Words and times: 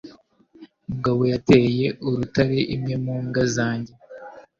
Mugabo 0.89 1.21
yateye 1.33 1.85
urutare 2.05 2.59
imwe 2.75 2.95
mu 3.03 3.13
mbwa 3.23 3.43
zanjye. 3.55 3.93